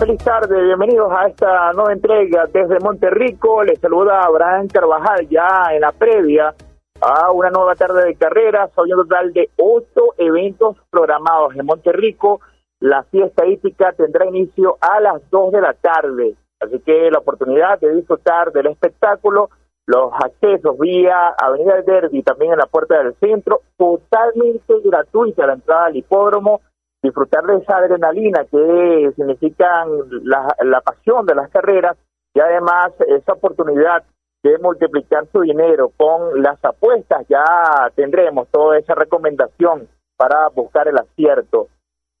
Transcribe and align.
feliz 0.00 0.24
tarde, 0.24 0.64
bienvenidos 0.64 1.12
a 1.12 1.26
esta 1.26 1.74
nueva 1.74 1.92
entrega 1.92 2.46
desde 2.50 2.80
Monterrico. 2.80 3.62
Les 3.62 3.78
saluda 3.78 4.22
Abraham 4.22 4.66
Carvajal 4.68 5.28
ya 5.28 5.74
en 5.74 5.82
la 5.82 5.92
previa 5.92 6.54
a 7.02 7.30
una 7.30 7.50
nueva 7.50 7.74
tarde 7.74 8.06
de 8.06 8.14
carreras. 8.14 8.70
Hoy 8.76 8.94
un 8.94 9.06
total 9.06 9.30
de 9.34 9.50
ocho 9.58 10.14
eventos 10.16 10.78
programados 10.88 11.54
en 11.54 11.66
Monterrico. 11.66 12.40
La 12.80 13.02
fiesta 13.02 13.44
hípica 13.44 13.92
tendrá 13.92 14.24
inicio 14.24 14.78
a 14.80 15.00
las 15.00 15.20
dos 15.28 15.52
de 15.52 15.60
la 15.60 15.74
tarde, 15.74 16.34
así 16.60 16.78
que 16.80 17.10
la 17.10 17.18
oportunidad 17.18 17.78
de 17.78 17.94
disfrutar 17.96 18.52
del 18.52 18.68
espectáculo, 18.68 19.50
los 19.84 20.14
accesos 20.14 20.78
vía 20.78 21.34
Avenida 21.36 21.74
del 21.74 21.84
Derby, 21.84 22.22
también 22.22 22.52
en 22.52 22.58
la 22.58 22.66
puerta 22.66 23.02
del 23.02 23.14
centro, 23.16 23.60
totalmente 23.76 24.80
gratuita 24.82 25.46
la 25.46 25.52
entrada 25.52 25.86
al 25.86 25.96
hipódromo 25.96 26.62
disfrutar 27.02 27.44
de 27.44 27.56
esa 27.56 27.78
adrenalina 27.78 28.44
que 28.44 29.12
significan 29.16 29.88
la, 30.24 30.54
la 30.62 30.80
pasión 30.80 31.26
de 31.26 31.34
las 31.34 31.50
carreras 31.50 31.96
y 32.34 32.40
además 32.40 32.92
esa 33.06 33.32
oportunidad 33.32 34.04
de 34.42 34.58
multiplicar 34.58 35.26
su 35.32 35.40
dinero 35.40 35.92
con 35.96 36.42
las 36.42 36.62
apuestas, 36.64 37.26
ya 37.28 37.90
tendremos 37.94 38.48
toda 38.48 38.78
esa 38.78 38.94
recomendación 38.94 39.88
para 40.16 40.48
buscar 40.48 40.88
el 40.88 40.98
acierto. 40.98 41.68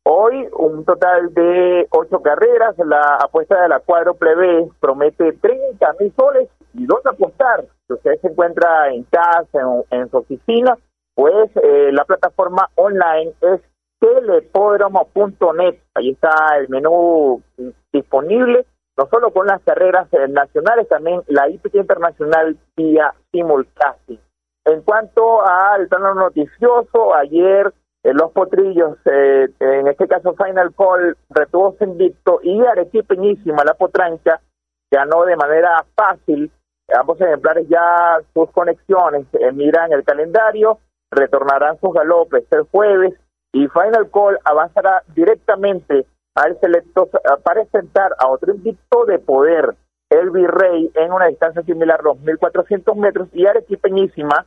Hoy 0.04 0.48
un 0.56 0.84
total 0.84 1.32
de 1.34 1.86
ocho 1.90 2.20
carreras, 2.20 2.76
la 2.78 3.16
apuesta 3.16 3.62
de 3.62 3.68
la 3.68 3.80
cuádruple 3.80 4.34
B 4.34 4.68
promete 4.80 5.32
30 5.32 5.92
mil 6.00 6.12
soles 6.14 6.48
y 6.74 6.86
dónde 6.86 7.10
apostar. 7.10 7.64
Si 7.86 7.92
usted 7.94 8.18
se 8.20 8.28
encuentra 8.28 8.92
en 8.92 9.04
casa, 9.04 9.60
en, 9.90 10.10
su 10.10 10.16
oficina, 10.16 10.76
pues 11.14 11.50
eh, 11.62 11.90
la 11.92 12.04
plataforma 12.04 12.68
online 12.76 13.32
es 13.42 13.60
telepódromo.net. 14.00 15.78
Ahí 15.94 16.10
está 16.10 16.30
el 16.58 16.68
menú 16.68 17.42
disponible, 17.92 18.66
no 18.96 19.06
solo 19.08 19.30
con 19.30 19.46
las 19.46 19.62
carreras 19.62 20.08
eh, 20.12 20.26
nacionales, 20.28 20.88
también 20.88 21.22
la 21.28 21.48
IPC 21.48 21.76
internacional 21.76 22.56
vía 22.76 23.14
simulcasting. 23.30 24.20
En 24.64 24.82
cuanto 24.82 25.46
al 25.46 25.88
plano 25.88 26.14
noticioso, 26.14 27.14
ayer 27.14 27.72
eh, 28.02 28.12
los 28.12 28.32
potrillos, 28.32 28.98
eh, 29.04 29.48
en 29.60 29.88
este 29.88 30.08
caso 30.08 30.34
Final 30.34 30.74
Call, 30.74 31.16
retuvo 31.30 31.76
su 31.78 31.84
invicto 31.84 32.40
y 32.42 32.60
Arequipeñísima, 32.60 33.64
la 33.64 33.74
potranca, 33.74 34.40
ganó 34.90 35.24
de 35.24 35.36
manera 35.36 35.84
fácil. 35.94 36.50
Ambos 36.98 37.20
ejemplares 37.20 37.68
ya 37.68 38.18
sus 38.34 38.50
conexiones 38.50 39.26
miran 39.54 39.92
el 39.92 40.02
calendario, 40.02 40.78
retornarán 41.10 41.78
sus 41.78 41.92
galopes 41.94 42.44
el 42.50 42.62
jueves 42.62 43.14
y 43.52 43.66
Final 43.68 44.10
Call 44.10 44.38
avanzará 44.44 45.02
directamente 45.14 46.06
al 46.34 46.58
selecto 46.60 47.08
para 47.42 47.62
enfrentar 47.62 48.12
a 48.18 48.28
otro 48.28 48.54
invicto 48.54 49.04
de 49.04 49.18
poder, 49.18 49.74
el 50.08 50.30
Virrey, 50.30 50.90
en 50.94 51.12
una 51.12 51.26
distancia 51.26 51.62
similar 51.62 52.00
a 52.00 52.04
los 52.04 52.18
1.400 52.18 52.96
metros 52.96 53.28
y 53.32 53.46
Arequipeñísima 53.46 54.46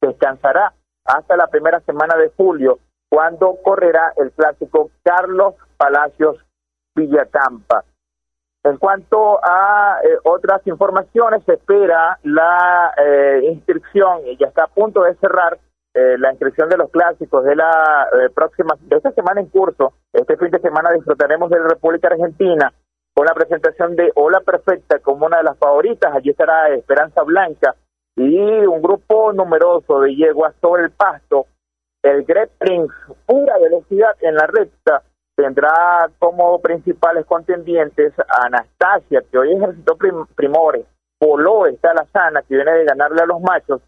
descansará 0.00 0.72
hasta 1.04 1.36
la 1.36 1.46
primera 1.48 1.80
semana 1.80 2.16
de 2.16 2.30
julio, 2.36 2.78
cuando 3.08 3.56
correrá 3.62 4.12
el 4.16 4.32
clásico 4.32 4.90
Carlos 5.02 5.54
Palacios 5.76 6.44
Villacampa. 6.94 7.84
En 8.64 8.78
cuanto 8.78 9.38
a 9.44 10.00
eh, 10.02 10.18
otras 10.24 10.66
informaciones, 10.66 11.44
se 11.44 11.54
espera 11.54 12.18
la 12.24 12.92
eh, 12.96 13.42
inscripción, 13.52 14.22
ya 14.40 14.48
está 14.48 14.64
a 14.64 14.68
punto 14.68 15.02
de 15.02 15.14
cerrar 15.16 15.58
eh, 15.96 16.18
la 16.18 16.30
inscripción 16.30 16.68
de 16.68 16.76
los 16.76 16.90
clásicos 16.90 17.42
de 17.42 17.56
la 17.56 18.06
eh, 18.12 18.28
próxima, 18.28 18.74
de 18.82 18.96
esta 18.96 19.12
semana 19.12 19.40
en 19.40 19.46
curso. 19.46 19.94
Este 20.12 20.36
fin 20.36 20.50
de 20.50 20.58
semana 20.58 20.92
disfrutaremos 20.92 21.48
de 21.48 21.58
la 21.58 21.68
República 21.68 22.08
Argentina 22.08 22.70
con 23.14 23.24
la 23.24 23.32
presentación 23.32 23.96
de 23.96 24.12
Hola 24.14 24.40
Perfecta 24.40 24.98
como 24.98 25.24
una 25.24 25.38
de 25.38 25.44
las 25.44 25.56
favoritas. 25.56 26.14
Allí 26.14 26.28
estará 26.28 26.68
Esperanza 26.68 27.22
Blanca 27.22 27.74
y 28.14 28.38
un 28.38 28.82
grupo 28.82 29.32
numeroso 29.32 30.00
de 30.00 30.14
yeguas 30.14 30.54
sobre 30.60 30.82
el 30.82 30.90
pasto. 30.90 31.46
El 32.02 32.24
Great 32.24 32.50
Prince, 32.58 32.92
pura 33.24 33.56
velocidad 33.56 34.14
en 34.20 34.34
la 34.34 34.46
recta, 34.46 35.02
tendrá 35.34 36.10
como 36.18 36.60
principales 36.60 37.24
contendientes 37.24 38.12
Anastasia, 38.44 39.22
que 39.30 39.38
hoy 39.38 39.54
ejercitó 39.54 39.96
primores. 40.34 40.84
Polo 41.18 41.66
está 41.66 41.94
la 41.94 42.04
sana, 42.12 42.42
que 42.42 42.54
viene 42.54 42.72
de 42.72 42.84
ganarle 42.84 43.22
a 43.22 43.26
los 43.26 43.40
machos 43.40 43.80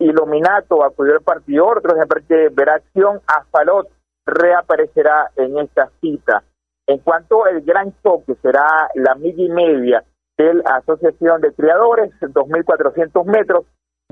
Iluminato 0.00 0.82
acudió 0.82 1.12
al 1.12 1.22
partido, 1.22 1.66
otro 1.66 1.94
que 2.26 2.48
verá 2.50 2.76
acción, 2.76 3.20
Asfalot 3.26 3.86
reaparecerá 4.26 5.30
en 5.36 5.58
esta 5.58 5.90
cita. 6.00 6.42
En 6.86 6.98
cuanto 6.98 7.44
al 7.44 7.60
gran 7.60 7.94
choque, 8.02 8.34
será 8.40 8.88
la 8.94 9.14
milla 9.14 9.44
y 9.44 9.50
media 9.50 10.04
de 10.38 10.54
la 10.54 10.76
Asociación 10.76 11.42
de 11.42 11.52
Criadores, 11.52 12.12
2.400 12.20 13.26
metros, 13.26 13.66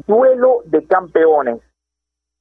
duelo 0.07 0.61
de 0.67 0.87
campeones. 0.87 1.63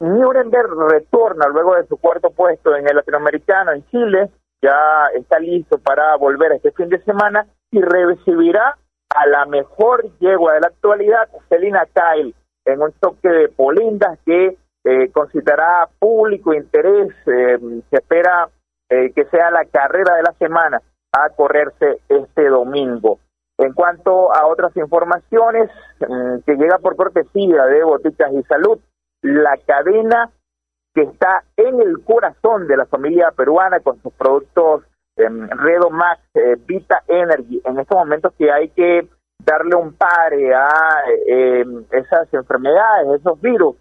Nuremberg 0.01 0.69
retorna 0.91 1.47
luego 1.47 1.75
de 1.75 1.87
su 1.87 1.95
cuarto 1.97 2.31
puesto 2.31 2.75
en 2.75 2.87
el 2.87 2.97
latinoamericano 2.97 3.71
en 3.71 3.85
Chile, 3.87 4.29
ya 4.61 5.05
está 5.15 5.39
listo 5.39 5.77
para 5.77 6.17
volver 6.17 6.51
este 6.51 6.71
fin 6.71 6.89
de 6.89 7.01
semana 7.03 7.47
y 7.71 7.81
recibirá 7.81 8.77
a 9.09 9.25
la 9.25 9.45
mejor 9.45 10.03
yegua 10.19 10.53
de 10.53 10.59
la 10.59 10.67
actualidad, 10.67 11.29
Celina 11.47 11.87
Kyle, 11.93 12.35
en 12.67 12.81
un 12.81 12.93
choque 13.01 13.29
de 13.29 13.49
polindas 13.49 14.19
que 14.25 14.57
eh, 14.83 15.11
concitará 15.11 15.89
público 15.99 16.53
interés. 16.53 17.09
Eh, 17.25 17.57
se 17.89 17.95
espera 17.95 18.49
eh, 18.89 19.11
que 19.13 19.25
sea 19.25 19.49
la 19.51 19.65
carrera 19.65 20.15
de 20.15 20.23
la 20.23 20.33
semana 20.33 20.81
a 21.11 21.29
correrse 21.29 21.99
este 22.09 22.47
domingo. 22.47 23.19
En 23.57 23.73
cuanto 23.73 24.33
a 24.33 24.45
otras 24.45 24.75
informaciones 24.77 25.71
mm, 25.99 26.39
que 26.45 26.55
llega 26.55 26.77
por 26.77 26.95
cortesía 26.95 27.65
de 27.65 27.83
Boticas 27.83 28.31
y 28.33 28.43
Salud, 28.43 28.79
la 29.21 29.57
cadena 29.65 30.29
que 30.93 31.03
está 31.03 31.43
en 31.55 31.81
el 31.81 32.03
corazón 32.03 32.67
de 32.67 32.77
la 32.77 32.85
familia 32.85 33.31
peruana 33.31 33.79
con 33.79 34.01
sus 34.01 34.13
productos 34.13 34.83
em, 35.15 35.49
Redo 35.49 35.89
Max, 35.89 36.21
Vita 36.65 37.03
Energy, 37.07 37.61
en 37.65 37.79
estos 37.79 37.97
momentos 37.97 38.33
que 38.37 38.51
hay 38.51 38.69
que 38.69 39.07
darle 39.47 39.75
un 39.75 39.93
pare 39.93 40.53
a 40.53 40.69
eh, 41.25 41.65
esas 41.91 42.31
enfermedades, 42.33 43.21
esos 43.21 43.39
virus, 43.39 43.77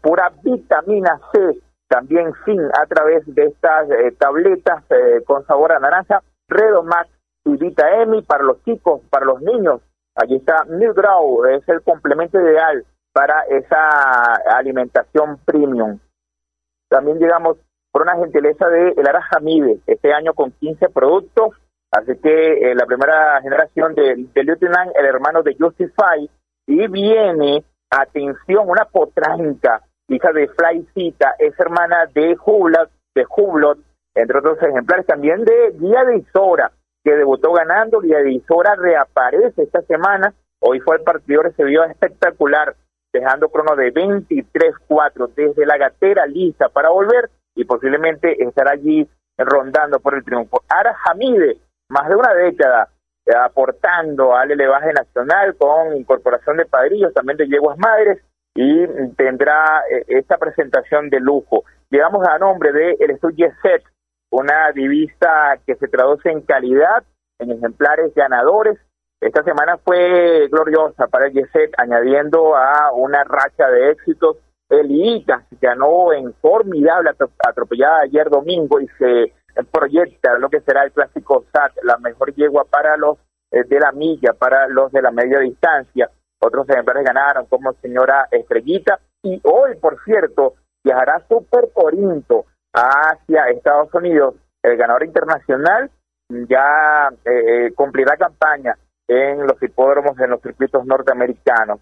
pura 0.00 0.32
vitamina 0.42 1.20
C, 1.32 1.58
también 1.86 2.32
sin 2.46 2.60
a 2.60 2.86
través 2.86 3.22
de 3.26 3.44
estas 3.44 3.90
eh, 3.90 4.12
tabletas 4.18 4.82
eh, 4.90 5.22
con 5.26 5.44
sabor 5.46 5.72
a 5.72 5.78
naranja, 5.78 6.22
Redomax 6.48 7.10
y 7.44 7.56
Vita 7.58 8.02
Emi 8.02 8.22
para 8.22 8.42
los 8.44 8.62
chicos, 8.64 9.02
para 9.10 9.26
los 9.26 9.42
niños. 9.42 9.82
Aquí 10.14 10.36
está 10.36 10.64
Milgrau, 10.64 11.44
es 11.44 11.68
el 11.68 11.82
complemento 11.82 12.40
ideal 12.40 12.84
para 13.12 13.42
esa 13.50 14.34
alimentación 14.56 15.38
premium. 15.44 15.98
También 16.88 17.18
llegamos 17.18 17.58
por 17.90 18.02
una 18.02 18.16
gentileza 18.16 18.66
de 18.68 18.94
El 18.96 19.06
Arajamide, 19.06 19.80
este 19.86 20.14
año 20.14 20.32
con 20.32 20.52
15 20.52 20.88
productos 20.88 21.50
Así 21.92 22.16
que 22.22 22.70
eh, 22.70 22.74
la 22.74 22.86
primera 22.86 23.40
generación 23.42 23.94
de, 23.94 24.26
de 24.32 24.44
Lieutenant, 24.44 24.90
el 24.98 25.04
hermano 25.04 25.42
de 25.42 25.54
Justify, 25.58 26.28
y 26.66 26.88
viene, 26.88 27.64
atención, 27.90 28.68
una 28.68 28.86
potranca, 28.86 29.82
hija 30.08 30.32
de 30.32 30.48
Flycita, 30.48 31.34
es 31.38 31.58
hermana 31.60 32.06
de 32.14 32.36
Hublot, 32.44 32.90
de 33.14 33.26
Hublot, 33.36 33.78
entre 34.14 34.38
otros 34.38 34.62
ejemplares, 34.62 35.06
también 35.06 35.44
de 35.44 35.74
Guía 35.78 36.04
de 36.04 36.18
Isora, 36.18 36.72
que 37.04 37.14
debutó 37.14 37.52
ganando, 37.52 38.00
Guía 38.00 38.18
de 38.18 38.32
Isora 38.32 38.74
reaparece 38.74 39.62
esta 39.62 39.82
semana, 39.82 40.32
hoy 40.60 40.80
fue 40.80 40.96
el 40.96 41.02
partido, 41.02 41.42
vio 41.58 41.84
espectacular, 41.84 42.74
dejando 43.12 43.50
crono 43.50 43.76
de 43.76 43.92
23-4 43.92 45.28
desde 45.34 45.66
la 45.66 45.76
gatera 45.76 46.26
lista 46.26 46.70
para 46.70 46.88
volver 46.88 47.28
y 47.54 47.64
posiblemente 47.64 48.42
estará 48.42 48.72
allí 48.72 49.06
rondando 49.36 50.00
por 50.00 50.14
el 50.14 50.24
triunfo. 50.24 50.62
Ara 50.68 50.96
Hamide, 51.04 51.58
más 51.92 52.08
de 52.08 52.16
una 52.16 52.32
década 52.32 52.88
eh, 53.26 53.32
aportando 53.36 54.34
al 54.34 54.50
elevaje 54.50 54.92
nacional 54.92 55.54
con 55.56 55.94
incorporación 55.94 56.56
de 56.56 56.64
padrillos, 56.64 57.12
también 57.12 57.36
de 57.36 57.46
yeguas 57.46 57.78
madres, 57.78 58.18
y 58.54 58.86
tendrá 59.16 59.82
eh, 59.90 60.04
esta 60.08 60.38
presentación 60.38 61.10
de 61.10 61.20
lujo. 61.20 61.64
Llegamos 61.90 62.26
a 62.26 62.38
nombre 62.38 62.72
de 62.72 62.96
el 62.98 63.10
Estudio 63.10 63.52
Set, 63.60 63.82
una 64.30 64.72
divisa 64.72 65.58
que 65.66 65.74
se 65.76 65.88
traduce 65.88 66.30
en 66.30 66.40
calidad, 66.40 67.04
en 67.38 67.50
ejemplares 67.50 68.14
ganadores. 68.14 68.78
Esta 69.20 69.42
semana 69.44 69.76
fue 69.76 70.48
gloriosa 70.48 71.06
para 71.08 71.26
el 71.26 71.32
Yeset, 71.32 71.72
añadiendo 71.76 72.56
a 72.56 72.90
una 72.92 73.22
racha 73.24 73.68
de 73.68 73.90
éxitos. 73.90 74.38
El 74.70 74.88
ganó 75.60 76.14
en 76.14 76.32
formidable 76.40 77.10
atropellada 77.46 78.00
ayer 78.00 78.30
domingo 78.30 78.80
y 78.80 78.88
se 78.98 79.32
proyecta 79.70 80.38
lo 80.38 80.48
que 80.48 80.60
será 80.60 80.84
el 80.84 80.92
clásico 80.92 81.44
SAT, 81.52 81.76
la 81.82 81.98
mejor 81.98 82.34
yegua 82.34 82.64
para 82.64 82.96
los 82.96 83.18
eh, 83.50 83.64
de 83.64 83.80
la 83.80 83.92
milla, 83.92 84.32
para 84.32 84.68
los 84.68 84.92
de 84.92 85.02
la 85.02 85.10
media 85.10 85.38
distancia. 85.38 86.10
Otros 86.40 86.68
ejemplares 86.68 87.04
ganaron 87.04 87.46
como 87.46 87.72
señora 87.74 88.26
Estrellita 88.30 88.98
y 89.22 89.40
hoy, 89.44 89.76
por 89.76 90.02
cierto, 90.04 90.54
viajará 90.82 91.24
Super 91.28 91.70
Corinto 91.72 92.46
hacia 92.72 93.48
Estados 93.50 93.92
Unidos, 93.94 94.34
el 94.62 94.76
ganador 94.76 95.04
internacional 95.04 95.90
ya 96.48 97.10
eh, 97.24 97.72
cumplirá 97.74 98.16
campaña 98.16 98.76
en 99.08 99.46
los 99.46 99.62
hipódromos, 99.62 100.18
en 100.18 100.30
los 100.30 100.40
circuitos 100.40 100.84
norteamericanos. 100.86 101.80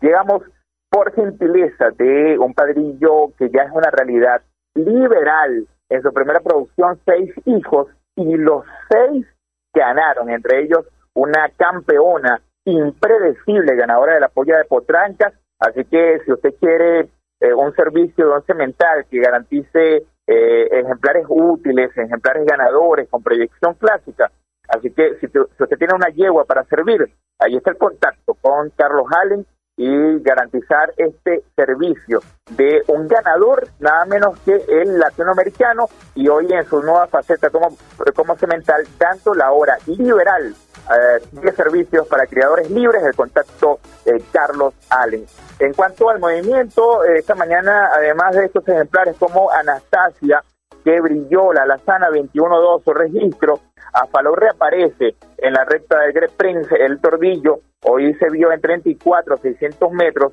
Llegamos 0.00 0.42
por 0.88 1.12
gentileza 1.14 1.90
de 1.96 2.38
un 2.38 2.54
padrillo 2.54 3.32
que 3.38 3.50
ya 3.50 3.62
es 3.62 3.72
una 3.72 3.90
realidad 3.90 4.42
liberal. 4.74 5.66
En 5.92 6.00
su 6.00 6.10
primera 6.10 6.40
producción, 6.40 6.98
seis 7.04 7.30
hijos 7.44 7.86
y 8.16 8.36
los 8.38 8.64
seis 8.88 9.26
ganaron, 9.74 10.30
entre 10.30 10.62
ellos 10.62 10.86
una 11.12 11.50
campeona 11.54 12.40
impredecible, 12.64 13.76
ganadora 13.76 14.14
de 14.14 14.20
la 14.20 14.28
polla 14.28 14.56
de 14.56 14.64
Potrancas. 14.64 15.34
Así 15.58 15.84
que 15.84 16.20
si 16.24 16.32
usted 16.32 16.54
quiere 16.58 17.10
eh, 17.40 17.52
un 17.52 17.74
servicio 17.74 18.26
de 18.26 18.32
once 18.32 18.54
mental 18.54 19.04
que 19.10 19.20
garantice 19.20 20.06
eh, 20.26 20.68
ejemplares 20.70 21.26
útiles, 21.28 21.90
ejemplares 21.94 22.46
ganadores 22.46 23.06
con 23.10 23.22
proyección 23.22 23.74
clásica, 23.74 24.32
así 24.68 24.90
que 24.92 25.16
si, 25.20 25.26
si 25.26 25.38
usted 25.38 25.76
tiene 25.76 25.94
una 25.94 26.08
yegua 26.08 26.46
para 26.46 26.64
servir, 26.64 27.06
ahí 27.38 27.54
está 27.54 27.70
el 27.70 27.76
contacto 27.76 28.32
con 28.40 28.70
Carlos 28.70 29.08
Allen 29.22 29.44
y 29.76 30.20
garantizar 30.20 30.92
este 30.96 31.42
servicio 31.56 32.20
de 32.50 32.82
un 32.88 33.08
ganador 33.08 33.68
nada 33.80 34.04
menos 34.04 34.38
que 34.40 34.62
el 34.68 34.98
latinoamericano 34.98 35.88
y 36.14 36.28
hoy 36.28 36.52
en 36.52 36.64
su 36.66 36.82
nueva 36.82 37.06
faceta 37.06 37.48
como, 37.50 37.76
como 38.14 38.36
cemental 38.36 38.86
tanto 38.98 39.34
la 39.34 39.50
hora 39.52 39.78
liberal 39.86 40.54
eh, 40.90 41.26
de 41.32 41.52
servicios 41.52 42.06
para 42.06 42.26
criadores 42.26 42.70
libres 42.70 43.02
el 43.02 43.14
contacto 43.14 43.80
eh, 44.04 44.22
Carlos 44.30 44.74
Allen. 44.90 45.24
En 45.58 45.72
cuanto 45.74 46.10
al 46.10 46.18
movimiento, 46.18 47.04
eh, 47.04 47.18
esta 47.18 47.34
mañana 47.34 47.90
además 47.94 48.34
de 48.34 48.46
estos 48.46 48.68
ejemplares 48.68 49.16
como 49.16 49.50
Anastasia, 49.50 50.42
que 50.84 51.00
brilló 51.00 51.52
la 51.52 51.64
Lazana 51.64 52.10
21-2 52.10 52.84
su 52.84 52.92
registro, 52.92 53.60
Afalou 53.92 54.34
reaparece 54.34 55.14
en 55.38 55.52
la 55.52 55.64
recta 55.64 55.98
del 56.00 56.30
Prince, 56.36 56.74
el 56.74 57.00
Tordillo, 57.00 57.60
hoy 57.84 58.14
se 58.14 58.30
vio 58.30 58.52
en 58.52 58.60
34, 58.60 59.36
600 59.38 59.92
metros, 59.92 60.32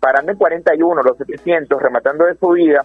parando 0.00 0.32
en 0.32 0.38
41, 0.38 1.02
los 1.02 1.16
700, 1.16 1.80
rematando 1.80 2.24
de 2.24 2.34
subida. 2.34 2.84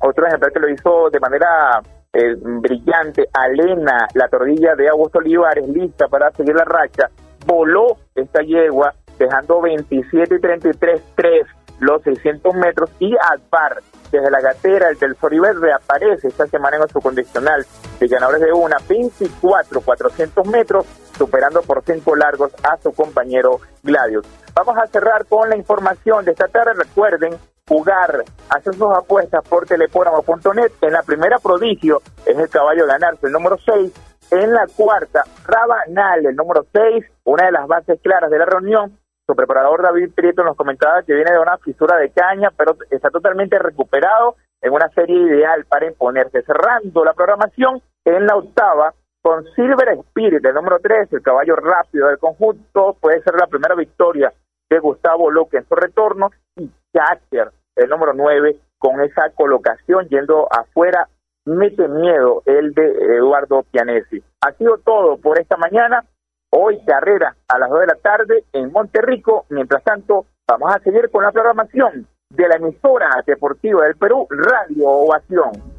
Otro 0.00 0.26
ejemplar 0.26 0.52
que 0.52 0.58
lo 0.58 0.68
hizo 0.68 1.10
de 1.10 1.20
manera 1.20 1.80
eh, 2.12 2.34
brillante, 2.36 3.26
Alena, 3.32 4.06
la 4.14 4.28
tordilla 4.28 4.74
de 4.74 4.88
Augusto 4.88 5.18
Olivares, 5.18 5.66
lista 5.68 6.08
para 6.08 6.30
seguir 6.32 6.54
la 6.54 6.64
racha, 6.64 7.08
voló 7.46 7.96
esta 8.14 8.42
yegua, 8.42 8.92
dejando 9.18 9.62
27 9.62 10.34
y 10.34 10.40
33, 10.40 11.02
3 11.14 11.46
los 11.80 12.02
600 12.02 12.54
metros 12.54 12.90
y 12.98 13.14
Advar 13.14 13.78
desde 14.10 14.30
la 14.30 14.40
gatera, 14.40 14.90
el 14.90 14.98
del 14.98 15.16
Soribet 15.16 15.56
reaparece 15.56 16.28
esta 16.28 16.46
semana 16.46 16.76
en 16.76 16.88
su 16.88 17.00
condicional 17.00 17.64
de 17.98 18.06
ganadores 18.06 18.42
de 18.42 18.52
una 18.52 18.76
24, 18.86 19.80
400 19.80 20.46
metros, 20.48 20.86
superando 21.16 21.62
por 21.62 21.82
cinco 21.84 22.16
largos 22.16 22.52
a 22.62 22.76
su 22.78 22.92
compañero 22.92 23.60
Gladius. 23.82 24.26
Vamos 24.54 24.76
a 24.76 24.86
cerrar 24.86 25.26
con 25.26 25.48
la 25.48 25.56
información 25.56 26.24
de 26.24 26.32
esta 26.32 26.48
tarde. 26.48 26.72
Recuerden 26.74 27.36
jugar, 27.68 28.24
hacer 28.50 28.74
sus 28.74 28.94
apuestas 28.94 29.42
por 29.48 29.66
telepóramo.net. 29.66 30.72
En 30.80 30.92
la 30.92 31.02
primera 31.02 31.38
prodigio 31.38 32.02
es 32.26 32.38
el 32.38 32.48
caballo 32.48 32.86
ganarse, 32.86 33.26
el 33.26 33.32
número 33.32 33.56
6. 33.64 33.92
En 34.30 34.52
la 34.52 34.66
cuarta, 34.66 35.24
Rabanal, 35.44 36.26
el 36.26 36.36
número 36.36 36.64
6, 36.72 37.04
una 37.24 37.46
de 37.46 37.52
las 37.52 37.66
bases 37.66 38.00
claras 38.02 38.30
de 38.30 38.38
la 38.38 38.46
reunión 38.46 38.98
su 39.26 39.36
preparador 39.36 39.82
David 39.82 40.10
Prieto 40.14 40.42
nos 40.42 40.56
comentaba 40.56 41.02
que 41.04 41.14
viene 41.14 41.30
de 41.30 41.38
una 41.38 41.56
fisura 41.58 41.96
de 41.96 42.10
caña, 42.10 42.50
pero 42.56 42.76
está 42.90 43.08
totalmente 43.08 43.58
recuperado 43.58 44.34
en 44.60 44.72
una 44.72 44.88
serie 44.88 45.16
ideal 45.16 45.64
para 45.64 45.86
imponerse. 45.86 46.42
Cerrando 46.42 47.04
la 47.04 47.14
programación 47.14 47.80
en 48.04 48.26
la 48.26 48.36
octava 48.36 48.94
con 49.22 49.44
Silver 49.54 49.88
Spirit, 50.08 50.44
el 50.44 50.54
número 50.54 50.78
3, 50.80 51.12
el 51.12 51.22
caballo 51.22 51.54
rápido 51.56 52.08
del 52.08 52.18
conjunto, 52.18 52.96
puede 53.00 53.22
ser 53.22 53.34
la 53.34 53.46
primera 53.46 53.76
victoria 53.76 54.32
de 54.68 54.78
Gustavo 54.80 55.30
Loque 55.30 55.58
en 55.58 55.68
su 55.68 55.74
retorno, 55.76 56.30
y 56.56 56.68
Jacker, 56.92 57.52
el 57.76 57.88
número 57.88 58.12
9, 58.14 58.56
con 58.78 59.00
esa 59.00 59.30
colocación 59.30 60.08
yendo 60.08 60.48
afuera, 60.52 61.08
mete 61.44 61.86
miedo 61.88 62.42
el 62.46 62.74
de 62.74 63.16
Eduardo 63.16 63.62
Pianesi. 63.70 64.22
Ha 64.40 64.52
sido 64.52 64.78
todo 64.78 65.16
por 65.18 65.38
esta 65.38 65.56
mañana. 65.56 66.04
Hoy 66.50 66.84
carrera 66.84 67.34
a 67.48 67.58
las 67.58 67.70
2 67.70 67.80
de 67.80 67.86
la 67.86 67.94
tarde 67.94 68.44
en 68.52 68.72
Monterrico. 68.72 69.46
Mientras 69.48 69.82
tanto, 69.84 70.26
vamos 70.46 70.74
a 70.74 70.80
seguir 70.80 71.10
con 71.10 71.24
la 71.24 71.32
programación 71.32 72.06
de 72.28 72.48
la 72.48 72.56
emisora 72.56 73.08
deportiva 73.26 73.84
del 73.84 73.96
Perú, 73.96 74.26
Radio 74.30 74.88
Ovación. 74.88 75.71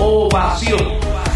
ovación. 0.00 1.29